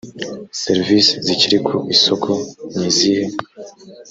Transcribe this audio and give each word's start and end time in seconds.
serivisi 0.61 1.11
zikiri 1.25 1.57
ku 1.67 1.75
isoko 1.95 2.29
nizihe 2.77 3.25